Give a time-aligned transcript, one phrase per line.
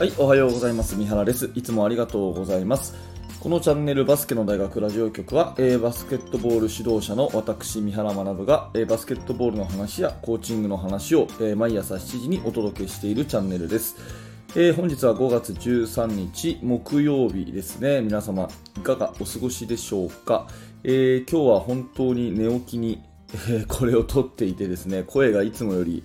[0.00, 0.96] はい、おはようございます。
[0.96, 1.50] 三原です。
[1.54, 2.94] いつもありがとうございます。
[3.38, 13.96] このチャンネルバスケの大学ラジオ局は、えーバスケットボール指導者の私、三原学が、えーバスケットボールの話やコーチングの話を、えー毎朝7時にお届けしているチャンネルです。
[14.56, 18.00] え本日は5月13日木曜日ですね。
[18.00, 18.48] 皆様、
[18.78, 20.48] いかがお過ごしでしょうか？
[20.82, 23.02] え今日は本当に寝起きに、
[23.50, 26.04] えこれを撮っていてですね、声がいつもより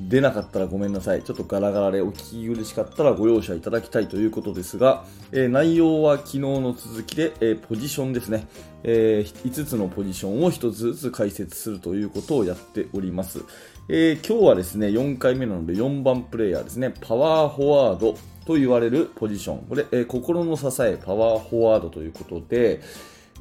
[0.00, 1.22] 出なかったらごめんなさい。
[1.22, 8.46] ちょっとガラガラでお聞き苦しかったらご容赦いただきたいということですが、えー内容は昨日の続きで、えーポジションですね、
[8.82, 13.44] え5つのポジションを1つずつ解説するということをやっております。
[13.88, 19.58] え今日はですね、4回目なので4番プレイヤーですね、パワーフォワードと言われるポジション。
[19.68, 22.80] これ、え心の支え、パワーフォワードということで、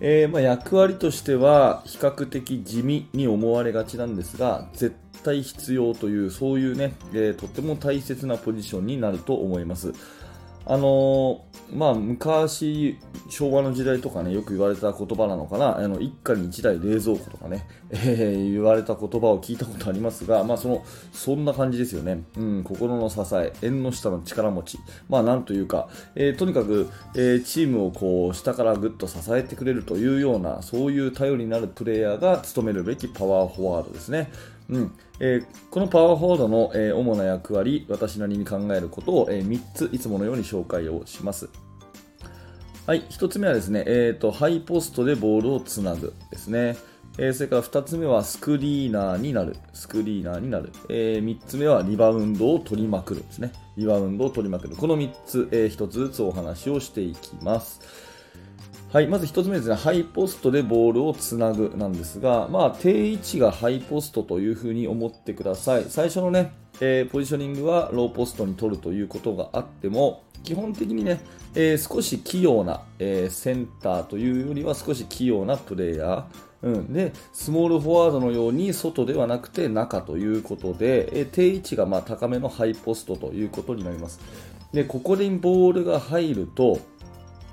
[0.02, 9.94] えーまあ、役割としては比較的地味に思われがちなんですが絶対必要というそういうね、えーとても大切なポジションになると思います。
[10.66, 15.80] あのーまあ昔昭和の時代とかねよく言われた言葉なのかな。
[15.80, 24.80] あの一家に一台冷蔵庫とかね、えー言われた言葉を聞いたことありますがまあそのそんな感じですよね、うん、心の支え縁の下の力持ち。
[25.10, 34.32] まあなんというか、えーとにかく、えーチームをこう下からぐっと支えてくれるというようなそういう頼りになるプレイヤーが務めるべきパワーフォワードですね。
[34.70, 41.50] うんえーこのパワーフォードの、えー主な役割、私なりに考えることを、え3ついつものように紹介をします。
[42.86, 46.78] はい、1つ目はですね、えーと、ハイポストでボールをつなぐですね。
[47.18, 49.56] えーそれから2つ目はスクリーナーになる。
[49.74, 50.72] スクリーナーになる。
[50.90, 53.52] え3つ目はリバウンドを取りまくるですね。
[53.78, 54.76] リバウンドを取りまくる。
[54.76, 57.82] この3つ、え1つずつお話をしていきます。
[58.94, 65.86] はい、まず1つ目ですね、ハイポストでボールをつなぐなんですが、まあ、定位置がハイポストというふうに思ってください。
[65.90, 71.20] 最初のね、えーポジショニングはローポストに取るということがあっても、基本的にね、
[71.56, 76.24] えー少し器用な、えーセンターというよりは少し器用なプレイヤー。
[76.64, 84.20] うん、でスモールフォワードのように外ではなくて中ということで、えー定位置がま高めのハイポストということになります。
[84.74, 86.80] でここでボールが入ると、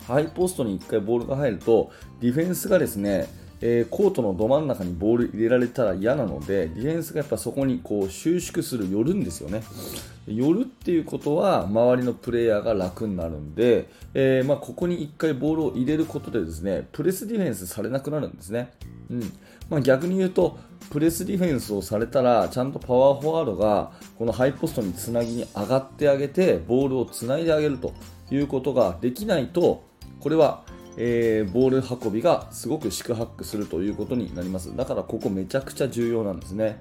[0.06, 1.90] ハイポストに1回ボールが入ると、
[2.20, 3.28] ディフェンスがですね、
[3.60, 9.62] えーコートのど真ん中にボール入れられたら嫌なので、ディフェンスがやっぱそこにこう収縮する、寄るんですよね。
[10.26, 18.72] 寄るっていうことは、周りのプレイヤーが楽になるんで、えーまあ、ここに1回ボールを入れることでですね、プレスディフェンスされなくなるんですね。
[19.10, 19.32] うん
[19.68, 20.58] まあ、逆に言うと、
[20.90, 27.92] プレスディフェンスをされたら、ちゃんとパワーフォワードがこのハイポストにつなぎに上がってあげて、ボールをつないであげると
[28.30, 29.82] いうことができないと、
[30.22, 30.62] これは、
[30.96, 34.74] えーボール運びがすごく四苦八苦するということになります。
[34.76, 36.78] だからここめちゃくちゃ重要なんですね。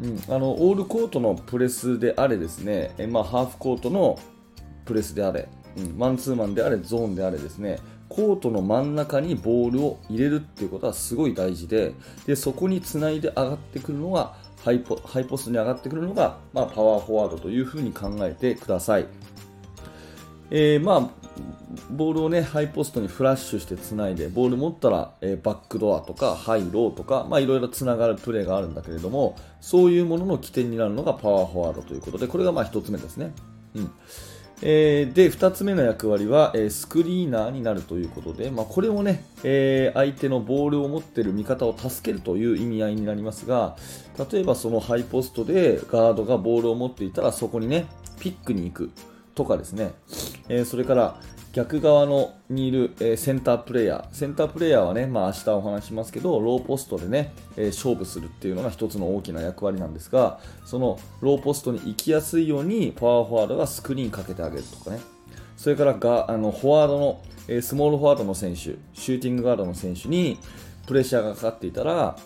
[0.00, 4.16] うん、あのオールコートのプレスであれですね、えまあ、ハーフコートの
[4.84, 11.94] プレスであれ、うん、マンツーマンであれ、ゾーンであれですね、コートの真ん中にボールを入れるっていうことはすごい大事で、
[12.26, 19.06] でそこにつないで上がってくるのが、ハイポハイポストに上がってくるのが、まあ、パワーフォワードというふうに考えてください。
[20.50, 21.10] えーまあ、
[21.90, 33.32] ボールをね、ハイポストにフラッシュしてつないで、ボール持ったら、えーバックドアとか、ハイローとか、まあいろいろつながるプレーがあるんだけれども、そういうものの起点になるのがパワーフォワードということで、これがまあ一つ目ですね。
[33.74, 33.90] うん。
[34.62, 43.76] えーで、2つ目の役割は、えースクリーナーになるということで、まあ、これもね、えー相手のボールを持っている味方を助けるという意味合いになりますが、
[44.32, 47.86] 例えばそのハイポストでガードがボールを持っていたら、そこにね、
[48.18, 48.90] ピックに行く
[49.36, 49.92] とかですね、
[50.48, 51.20] えーそれから
[51.52, 65.00] 逆側のにいる、えーセンタープレイヤー、センタープレイヤーはね、まあ明日お話しますけど、ローポストでね、えー勝負するっていうのが一つの大きな役割なんですが、そのローポストに行きやすいようにパワーフォワードがスクリーンかけてあげるとかね、
[65.56, 70.38] それからがあのフォワードの、えスモールフォワードの選手、シューティングガードの選手に
[70.86, 72.16] プレッシャーがかかっていたら、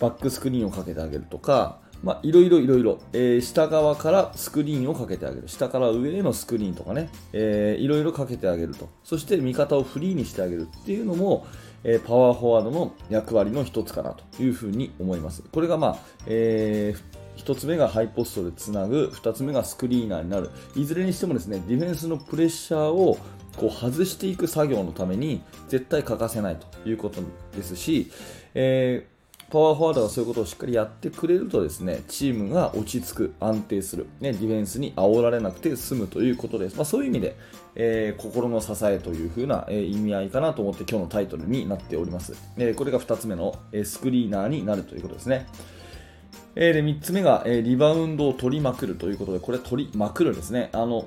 [0.00, 5.48] バックスクリーンをかけてあげるとか、まあ、いろいろいろいろ、えー下側からスクリーンをかけてあげる。
[5.48, 8.90] 下から上へのスクリーンとかね、えーいろいろかけてあげると。
[9.02, 11.46] そして味方をフリーにしてあげるっていうのも、
[11.82, 15.42] えーパワーフォワードの役割の一つかなというふうに思います。
[15.50, 20.50] これがまあ、えー1つ目がハイポストでつなぐ、2つ目がスクリーナーになる。
[20.76, 23.18] いずれにしてもですね、ディフェンスのプレッシャーを
[23.56, 27.20] こう外していく作業のために絶対欠かせないということ
[27.56, 28.10] ですし、
[28.54, 29.13] えー
[29.54, 36.76] パワーフォワードがそういうことをしっかりやってくれるとですねチームが落ち着く、安定する、ね、ディフェンスに煽られなくて済むということです。
[36.76, 37.36] まあ、そういう意味で、
[37.76, 42.34] えー心の支えという風な、えー意味合いかなと思って今日のタイトルになっております。
[42.56, 45.46] えーこれが2つ目の、えースクリーナーになるということですね。
[46.56, 50.70] えーで3つ目が、えーリバウンドを取りまくるということで、これ取りまくるですね。
[50.72, 51.06] あの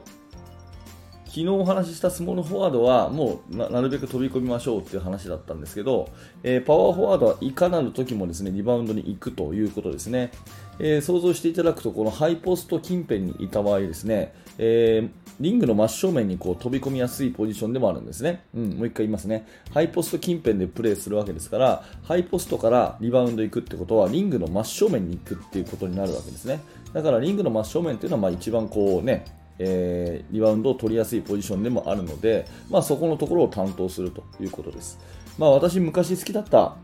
[1.37, 6.09] 昨日お話ししたスモールフォワードはもうなるべく飛び込みましょうっていう話だったんですけど、
[6.41, 10.31] えー、パワーフォワードはいかなる時もですねリバウンドに行くということですね、
[10.79, 19.45] えー、想像していただくとこのハイポスト近辺にいた場合ですね、えー、リングの真正面にこう飛び込みやすいポジションでもあるんですね、うん、もう一回言いますね。
[19.71, 26.61] ハイポスト近辺でプレーするわけですからハイポストからリバウンド行くってことはリングの真正面に行くっていうことになるわけですね。
[26.93, 29.25] だからリングの真正面っていうのはまあ一番こうね
[29.59, 34.99] えー、リバウンドを取りやすいポジションでもあるので、まあ、そこのところを担当するということです。
[35.37, 36.75] まあ、私、昔好きだった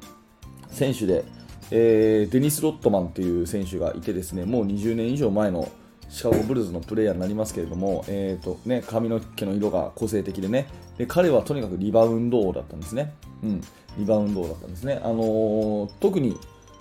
[0.69, 1.25] 選手で、
[1.71, 5.69] えー、デニス・ロットマンという選手がいてですねもう20年以上前の
[6.09, 10.67] シカゴブルーズのプレーヤーになりますけれども、えーとね、髪の毛の色が個性的でね
[10.97, 13.61] で彼はとにかくリバウンド王だったんですね、うん、
[13.97, 16.37] リバウンド王だったんですね、あのー、特に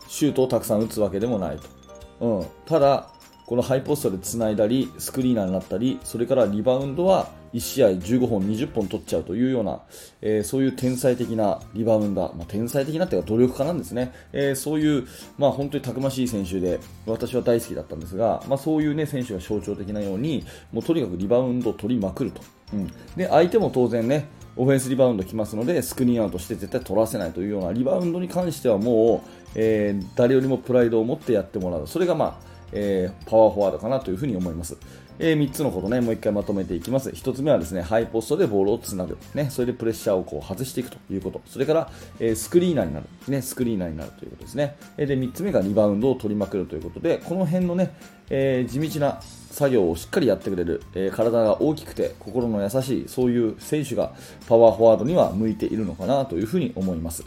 [0.09, 3.09] シュートをたくさん打つわけでもないと、うん、ただ
[3.47, 9.81] このハイポストでつないだり、スクリーナーになったり、それからリバウンドは1試合15本、20本取っちゃうというような、
[10.21, 15.06] えー、そういう天才的なリバウンダー、まあ、天才的なっていうか努力家なんですね、えー、そういう、
[15.39, 22.41] まあ、本当にたくましい選手で、私は大好きだったんですが、まあ、そういう、ね、選手が象徴的なように、もうとにかくリバウンドを取りまくると。
[22.73, 22.87] うん、
[23.17, 31.87] で相手も当然ね、オフェンスリバウンド来ますので、スクリーンアウトして絶対取らせないというようなリバウンドに関してはもう、えー、誰よりもプライドを持ってやってもらう。
[31.87, 34.77] それがまあえー、パワーフォワードかなというふに思います。
[35.19, 37.11] えー、3つのことね、もう1回まとめていきます。
[37.11, 39.17] 1つ目はですね、ハイポストでボールをつなぐ。
[39.35, 41.41] ね、それでプレッシャーをこう外していくということ。
[41.47, 43.07] それから、えー、スクリーナーになる。
[43.29, 44.77] ね、スクリーナーになるということですね。
[44.97, 47.95] えで、3つ目がリバウンドを取りまくるということで、この辺のね、
[48.31, 49.21] え地道な
[49.51, 54.15] 作業をしっかりやってくれる、え体が大きくて心の優しい、そういう選手が
[54.49, 57.25] パワーフォワードには向いているのかなというふうに思います。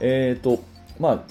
[0.00, 0.60] えっ、と、
[0.98, 1.22] まあ、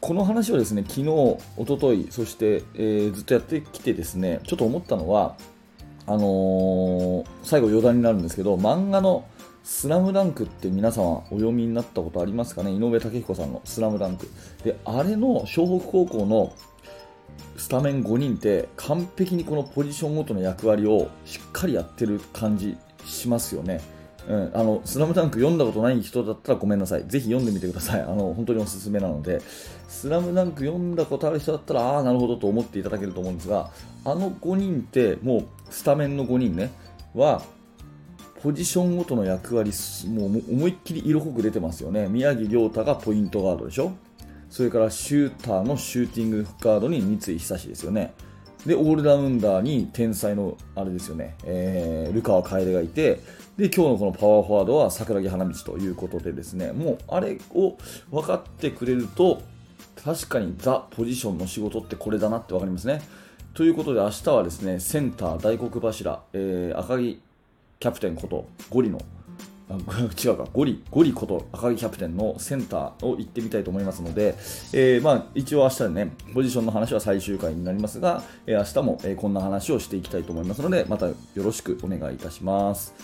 [0.00, 5.36] この話をですね昨日、おととい、そして、えー、ずっとやってきてですねちょっと思ったのは
[6.06, 9.24] あのー、最後余談になるんですけど漫画の
[9.62, 12.72] 「スラムダンクって皆様お読みになったことありますかね？
[12.72, 14.28] 井上武彦さんの「スラムダンク
[14.64, 16.52] であれの湘北高校の
[17.56, 23.80] スタメン5人って完璧にこのポジションごとの役割をしっかりやってる感じしますよね。
[24.28, 27.04] うん、あの、スラムダンク読んだことない人だったらごめんなさい。
[27.06, 28.02] ぜひ読んでみてください。
[28.02, 29.40] あの、本当におすすめなので、
[29.88, 33.70] スラムダンク読んだことある人だったら、ああ、なるほどと思っていただけると思うんですが、
[34.04, 36.70] あの5人って、もう、スタメンの5人ね、
[37.14, 37.42] は、
[38.42, 39.70] ポジションごとの役割、
[40.08, 42.08] もう思いっきり色濃く出てますよね。
[42.08, 43.92] 宮城亮太がポイントガードでしょ
[44.48, 48.14] それからシューターのシューティングガードに三井久志ですよね。
[48.66, 53.20] で、オールラウンダーに天才の、あれですよね、えー、ルカワ楓がいて、
[53.56, 57.76] で、今日のこのパワーフォワードは桜木花道ということでですね、もうあれを
[58.10, 59.42] 分かってくれると、
[60.02, 63.02] 確かにザ・ポジションの仕事ってこれだなって分かりますね。
[63.52, 67.20] ということで明日はですね、センター大黒柱、えー、赤木
[67.78, 69.00] キャプテンことゴリの
[69.78, 74.34] 違うか、ゴリ、ゴリこと赤木キャプテンのセンターを行ってみたいと思いますので、
[74.72, 82.94] えー、まあ、一応明日でね、ポジションの話は最終回になりますが、えー、明日も、えこんな話をしていきたいと思いますので、またよろしくお願いいたします。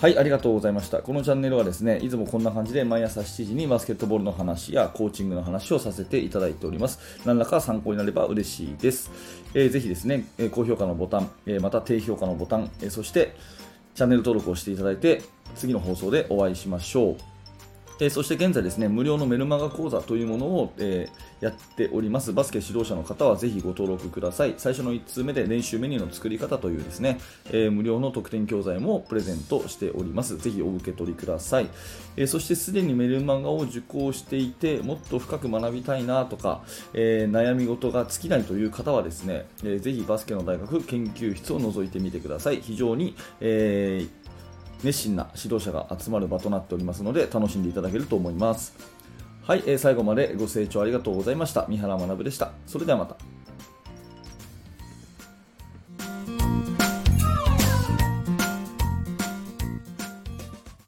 [0.00, 1.02] はい、ありがとうございました。
[1.02, 7.20] このチャンネルはですね、いつもこんな感じで毎朝7時にバスケットボールの話やコーチングの話をさせていただいております。
[7.26, 9.10] 何らか参考になれば嬉しいです。
[9.52, 13.36] えー、ぜひですね、高評価のボタン、えまた低評価のボタン、えそして、
[13.94, 15.22] チャンネル登録をしていただいて、
[15.54, 17.29] 次の放送でお会いしましょう。
[18.00, 22.32] え、そして現在ですね、無料のメルマガ講座というものを、えー、やっております。
[22.32, 24.54] バスケ指導者の方はぜひご登録ください。
[24.56, 30.38] 最初の1通目で練習メニューの作り方というですね、えー、無料の特典教材もプレゼントしております。
[30.38, 31.68] ぜひお受け取りください。
[32.16, 36.62] えそしてすでにメルマガを受講していて、もっと深く学びたいなとか、
[36.94, 42.60] え悩み事が尽きないという方はですね、えー、ぜひバスケの大学研究室を覗いてみてください。
[42.62, 44.19] 非常に、えー
[44.82, 48.74] 熱心な指導者が集まる場となっておりますので楽しんでいただけると思います。
[49.42, 51.66] はい、えー、最後までご清聴ありがとうございました。
[51.68, 52.52] 三原学でした。
[52.66, 53.16] それではまた。